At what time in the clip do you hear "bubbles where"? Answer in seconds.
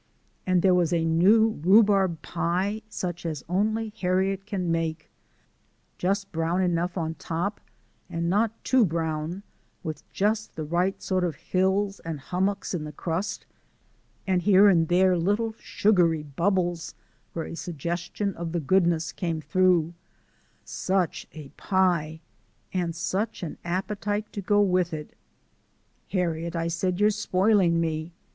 16.23-17.45